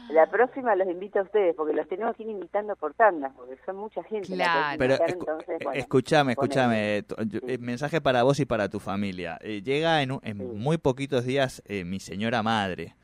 la 0.08 0.26
próxima 0.26 0.76
los 0.76 0.86
invito 0.88 1.18
a 1.18 1.22
ustedes, 1.22 1.54
porque 1.56 1.72
los 1.74 1.88
tenemos 1.88 2.14
que 2.16 2.22
ir 2.24 2.28
invitando 2.28 2.76
por 2.76 2.94
tandas, 2.94 3.32
porque 3.36 3.56
son 3.64 3.76
mucha 3.76 4.02
gente. 4.04 4.28
que 4.28 4.36
Pero 4.36 4.94
invitar, 4.94 5.08
escu- 5.10 5.12
entonces, 5.20 5.58
bueno, 5.64 5.78
escúchame, 5.80 6.34
ponele. 6.36 6.52
escúchame. 6.54 7.02
tu- 7.02 7.14
yo- 7.24 7.40
eh, 7.48 7.58
mensaje 7.58 8.00
para 8.00 8.22
vos 8.22 8.38
y 8.40 8.44
para 8.46 8.68
tu 8.68 8.80
familia. 8.80 9.38
Eh, 9.40 9.62
llega 9.62 10.02
en, 10.02 10.12
un- 10.12 10.20
en 10.22 10.38
Sí. 10.38 10.44
muy 10.44 10.78
poquitos 10.78 11.24
días 11.24 11.62
eh, 11.66 11.84
mi 11.84 12.00
señora 12.00 12.42
madre. 12.42 12.94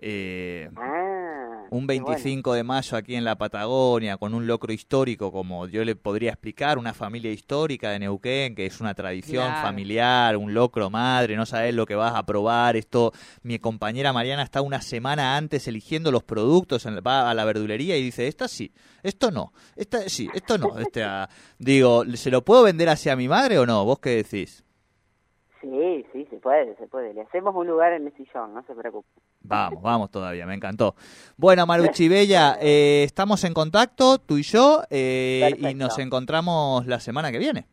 Eh, 0.00 0.70
Ah, 0.76 1.27
un 1.70 1.86
qué 1.86 2.00
bueno. 2.00 2.06
25 2.06 2.52
de 2.54 2.62
mayo 2.64 2.96
aquí 2.96 3.14
en 3.14 3.24
la 3.24 3.36
Patagonia, 3.36 4.16
con 4.16 4.34
un 4.34 4.46
locro 4.46 4.72
histórico, 4.72 5.30
como 5.32 5.66
yo 5.66 5.84
le 5.84 5.96
podría 5.96 6.30
explicar, 6.30 6.78
una 6.78 6.94
familia 6.94 7.30
histórica 7.32 7.90
de 7.90 7.98
Neuquén, 7.98 8.54
que 8.54 8.66
es 8.66 8.80
una 8.80 8.94
tradición 8.94 9.46
Claro. 9.52 9.60
familiar, 9.60 10.36
un 10.36 10.54
locro 10.54 10.90
madre, 10.90 11.36
no 11.36 11.46
sabes 11.46 11.74
lo 11.74 11.86
que 11.86 11.94
vas 11.94 12.14
a 12.14 12.24
probar. 12.24 12.76
Esto, 12.76 13.12
mi 13.42 13.58
compañera 13.58 14.12
Mariana 14.12 14.42
está 14.42 14.62
una 14.62 14.80
semana 14.80 15.36
antes 15.36 15.68
eligiendo 15.68 16.10
los 16.10 16.22
productos, 16.24 16.86
en- 16.86 16.96
va 17.06 17.30
a 17.30 17.34
la 17.34 17.44
verdulería 17.44 17.96
y 17.96 18.02
dice, 18.02 18.26
esta 18.28 18.48
sí, 18.48 18.72
esto 19.02 19.30
no, 19.30 19.52
esta 19.76 20.00
sí, 20.08 20.28
esto 20.34 20.56
no. 20.58 20.68
Este, 20.78 21.02
ah, 21.04 21.28
digo, 21.58 22.04
¿se 22.14 22.30
lo 22.30 22.44
puedo 22.44 22.62
vender 22.62 22.88
hacia 22.88 23.14
mi 23.16 23.28
madre 23.28 23.58
o 23.58 23.66
no? 23.66 23.84
¿Vos 23.84 23.98
qué 23.98 24.10
decís? 24.10 24.64
Sí, 25.60 26.06
sí, 26.12 26.26
se 26.30 26.36
puede, 26.36 26.76
se 26.76 26.86
puede. 26.86 27.12
Le 27.14 27.22
hacemos 27.22 27.54
un 27.54 27.66
lugar 27.66 27.92
en 27.92 28.06
el 28.06 28.16
sillón, 28.16 28.54
no 28.54 28.62
se 28.64 28.74
preocupe. 28.74 29.08
Vamos, 29.48 29.82
vamos 29.82 30.10
todavía, 30.10 30.46
me 30.46 30.54
encantó. 30.54 30.94
Bueno, 31.36 31.66
Maruchi 31.66 32.08
Bella, 32.08 32.58
eh, 32.60 33.02
estamos 33.04 33.42
en 33.44 33.54
contacto, 33.54 34.18
tú 34.18 34.36
y 34.38 34.42
yo, 34.42 34.82
eh, 34.90 35.54
y 35.58 35.74
nos 35.74 35.98
encontramos 35.98 36.86
la 36.86 37.00
semana 37.00 37.32
que 37.32 37.38
viene. 37.38 37.66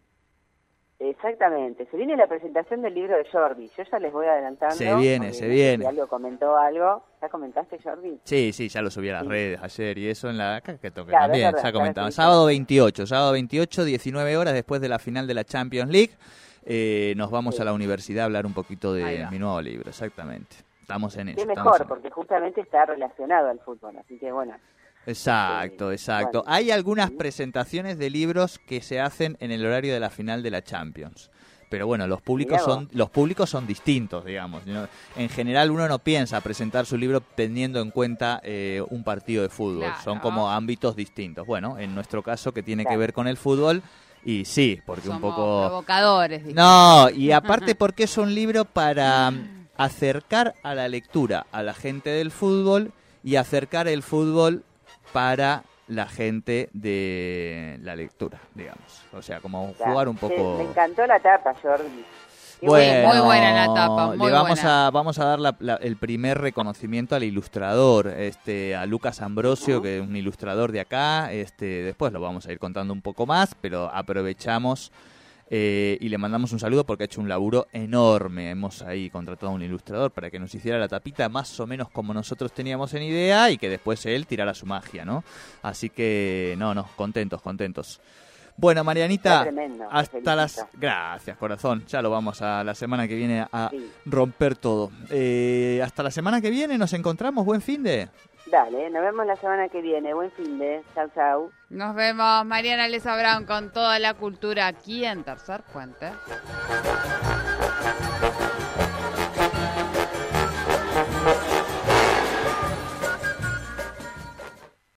Exactamente. 0.98 1.86
Se 1.92 1.98
viene 1.98 2.16
la 2.16 2.26
presentación 2.28 2.82
del 2.82 2.94
libro 2.94 3.18
de 3.18 3.26
Jordi. 3.30 3.70
Yo 3.78 3.84
ya 3.92 4.00
les 4.00 4.14
voy 4.14 4.28
adelantando. 4.28 4.76
Se 4.76 4.96
viene, 4.96 5.34
se 5.34 5.48
viene. 5.48 5.84
Si 5.84 5.90
algo 5.90 6.08
comentó 6.08 6.56
algo. 6.56 7.04
¿Ya 7.22 7.28
comentaste, 7.30 7.78
Jordi? 7.84 8.18
Sí, 8.24 8.54
sí, 8.54 8.70
ya 8.70 8.82
lo 8.82 8.90
subí 8.90 9.10
a 9.10 9.14
las 9.14 9.24
Sí. 9.24 9.30
redes 9.30 9.60
ayer 9.62 9.98
y 9.98 10.08
eso 10.08 10.30
en 10.30 10.38
la 10.38 10.62
que 10.62 10.92
toque 10.92 11.10
Claro, 11.10 11.26
también, 11.26 11.52
verdad, 11.52 11.74
ya 11.74 12.06
sí, 12.12 12.12
Sábado 12.16 12.48
sí. 12.48 12.54
28, 12.54 13.06
sábado 13.08 13.32
28, 13.34 13.84
19 13.84 14.38
horas 14.38 14.54
después 14.54 14.80
de 14.80 14.88
la 14.90 14.98
final 15.00 15.28
de 15.28 15.34
la 15.34 15.44
Champions 15.44 15.92
League, 15.92 16.12
eh, 16.66 17.14
nos 17.18 17.30
vamos 17.30 17.56
Sí. 17.58 17.62
a 17.62 17.66
la 17.66 17.74
universidad 17.74 18.22
a 18.24 18.26
hablar 18.26 18.46
un 18.46 18.54
poquito 18.54 18.94
de 18.94 19.28
mi 19.30 19.38
nuevo 19.38 19.62
libro, 19.62 19.90
exactamente. 19.90 20.56
Estamos 20.86 21.18
en 21.18 21.30
eso. 21.30 21.38
Qué 21.38 21.48
mejor, 21.48 21.82
en- 21.82 21.88
porque 21.88 22.12
justamente 22.12 22.62
está 22.62 22.86
relacionado 22.86 23.50
al 23.50 23.60
fútbol. 23.60 23.98
Así 23.98 24.20
que 24.20 24.32
bueno. 24.32 24.54
Exacto, 25.08 25.92
exacto. 25.92 26.44
bueno. 26.44 26.56
Hay 26.56 26.70
algunas 26.70 27.10
presentaciones 27.10 27.98
de 27.98 28.12
libros 28.12 28.60
que 28.60 28.82
se 28.82 29.00
hacen 29.02 29.36
en 29.40 29.50
el 29.50 29.66
horario 29.66 29.96
de 29.96 30.00
la 30.00 30.12
final 30.12 30.44
de 30.44 30.52
la 30.52 30.64
Champions. 30.64 31.32
Pero 31.72 31.88
bueno, 31.88 32.06
los 32.06 32.22
públicos 32.22 32.62
son 32.62 32.88
los 32.92 33.10
públicos 33.10 33.50
son 33.50 33.66
distintos, 33.66 34.24
digamos. 34.24 34.62
En 35.16 35.30
general 35.30 35.72
uno 35.72 35.88
no 35.88 35.98
piensa 35.98 36.40
presentar 36.40 36.86
su 36.86 36.98
libro 36.98 37.20
teniendo 37.22 37.82
en 37.82 37.90
cuenta 37.90 38.40
eh, 38.44 38.84
un 38.92 39.04
partido 39.04 39.42
de 39.42 39.50
fútbol. 39.50 39.86
Claro. 39.86 40.04
Son 40.04 40.20
como 40.20 40.52
ámbitos 40.52 40.96
distintos. 40.96 41.48
Bueno, 41.48 41.80
en 41.80 41.96
nuestro 41.96 42.22
caso 42.22 42.54
que 42.54 42.62
tiene 42.62 42.86
que 42.86 42.96
ver 42.96 43.12
con 43.12 43.28
el 43.28 43.38
fútbol 43.38 43.82
y 44.24 44.46
sí, 44.46 44.82
porque 44.86 45.10
un 45.10 45.22
poco 45.22 45.66
provocadores. 45.68 46.44
dije. 46.44 46.56
no, 46.56 47.10
y 47.10 47.32
aparte 47.32 47.74
porque 47.76 48.04
es 48.04 48.18
un 48.18 48.34
libro 48.34 48.66
para 48.66 49.32
acercar 49.78 50.56
a 50.64 50.74
la 50.76 50.88
lectura 50.88 51.46
a 51.52 51.64
la 51.64 51.74
gente 51.74 52.10
del 52.10 52.32
fútbol 52.32 52.92
y 53.24 53.36
acercar 53.36 53.88
el 53.88 54.04
fútbol 54.04 54.64
para 55.14 55.64
la 55.88 56.08
gente 56.08 56.70
de 56.74 57.78
la 57.84 57.96
lectura, 57.96 58.40
digamos. 58.54 59.02
O 59.14 59.22
sea, 59.22 59.40
como 59.40 59.74
jugar 59.78 60.08
un 60.10 60.16
Sí, 60.16 60.22
poco... 60.22 60.58
me 60.58 60.64
encantó 60.64 61.06
la 61.06 61.20
tapa, 61.20 61.54
Jordi. 61.62 62.04
Bueno, 62.62 63.08
muy 63.10 63.20
buena 63.20 63.68
la 63.68 63.74
tapa, 63.74 64.08
muy 64.08 64.26
le 64.28 64.32
vamos 64.32 64.50
buena. 64.62 64.88
a 64.88 64.90
vamos 64.92 65.20
a 65.20 65.26
dar 65.26 65.40
la- 65.40 65.56
la- 65.60 65.76
el 65.76 65.98
primer 65.98 66.40
reconocimiento 66.40 67.16
al 67.16 67.24
ilustrador, 67.24 68.08
este 68.08 68.76
a 68.76 68.86
Lucas 68.86 69.22
Ambrosio, 69.22 69.82
que 69.82 69.98
es 69.98 70.02
un 70.02 70.16
ilustrador 70.16 70.72
de 70.72 70.80
acá. 70.80 71.32
Este 71.34 71.84
después 71.84 72.12
lo 72.14 72.22
vamos 72.22 72.48
a 72.48 72.52
ir 72.54 72.58
contando 72.58 72.94
un 72.94 73.02
poco 73.02 73.26
más, 73.28 73.56
pero 73.60 73.92
aprovechamos 73.94 74.92
eh, 75.50 75.98
y 76.02 76.10
le 76.10 76.18
mandamos 76.18 76.52
un 76.54 76.60
saludo 76.60 76.86
porque 76.86 77.04
ha 77.04 77.06
hecho 77.06 77.22
un 77.22 77.30
laburo 77.30 77.68
enorme. 77.72 78.50
Hemos 78.50 78.82
ahí 78.82 79.10
contratado 79.10 79.52
a 79.52 79.56
un 79.56 79.62
ilustrador 79.62 80.12
para 80.12 80.32
que 80.32 80.40
nos 80.40 80.54
hiciera 80.56 80.80
la 80.80 80.88
tapita 80.88 81.30
más 81.30 81.60
o 81.60 81.68
menos 81.68 81.90
como 81.92 82.14
nosotros 82.14 82.52
teníamos 82.52 82.94
en 82.96 83.04
idea 83.04 83.50
y 83.52 83.58
que 83.58 83.70
después 83.70 84.06
él 84.06 84.26
tirara 84.26 84.54
su 84.54 84.66
magia, 84.66 85.06
¿no? 85.06 85.24
Así 85.62 85.90
que 85.90 86.56
no, 86.58 86.74
no, 86.74 86.88
contentos, 86.96 87.42
contentos. 87.42 88.00
Bueno, 88.58 88.86
Marianita, 88.86 89.44
tremendo, 89.44 89.86
hasta 89.92 90.34
las... 90.34 90.66
Gracias, 90.74 91.38
corazón. 91.38 91.84
Ya 91.88 92.02
lo 92.02 92.10
vamos 92.10 92.42
a 92.42 92.64
la 92.64 92.74
semana 92.74 93.06
que 93.06 93.16
viene 93.16 93.46
a 93.52 93.68
Sí. 93.70 93.92
romper 94.06 94.56
todo. 94.56 94.92
Eh, 95.10 95.82
hasta 95.84 96.02
la 96.04 96.10
semana 96.10 96.40
que 96.40 96.50
viene 96.50 96.78
nos 96.78 96.94
encontramos. 96.94 97.44
Buen 97.46 97.62
fin 97.62 97.84
de... 97.84 98.08
Dale, 98.48 98.90
nos 98.92 99.02
vemos 99.02 99.26
la 99.26 99.36
semana 99.38 99.70
que 99.70 99.82
viene. 99.82 100.14
Buen 100.14 100.32
fin 100.32 100.60
de. 100.60 100.84
Chau, 100.94 101.10
chau. 101.16 101.52
Nos 101.70 101.96
vemos, 101.96 102.46
Mariana 102.46 102.88
Lesa 102.88 103.18
Brown, 103.18 103.46
con 103.46 103.72
toda 103.72 103.98
la 103.98 104.14
cultura 104.14 104.68
aquí 104.68 105.04
en 105.04 105.24
Tercer 105.24 105.64
Puente. 105.74 106.12